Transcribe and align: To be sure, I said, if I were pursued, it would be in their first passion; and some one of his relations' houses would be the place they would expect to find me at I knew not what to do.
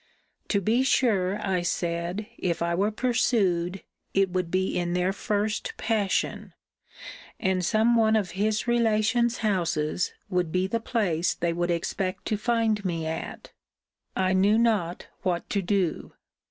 To 0.47 0.59
be 0.59 0.81
sure, 0.81 1.39
I 1.45 1.61
said, 1.61 2.25
if 2.39 2.63
I 2.63 2.73
were 2.73 2.89
pursued, 2.89 3.83
it 4.15 4.31
would 4.31 4.49
be 4.49 4.75
in 4.75 4.93
their 4.93 5.13
first 5.13 5.73
passion; 5.77 6.53
and 7.39 7.63
some 7.63 7.95
one 7.95 8.15
of 8.15 8.31
his 8.31 8.65
relations' 8.67 9.37
houses 9.45 10.11
would 10.27 10.51
be 10.51 10.65
the 10.65 10.79
place 10.79 11.35
they 11.35 11.53
would 11.53 11.69
expect 11.69 12.25
to 12.29 12.37
find 12.37 12.83
me 12.83 13.05
at 13.05 13.51
I 14.15 14.33
knew 14.33 14.57
not 14.57 15.05
what 15.21 15.47
to 15.51 15.61
do. 15.61 16.13